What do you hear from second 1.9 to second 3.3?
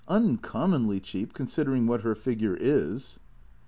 her figure is."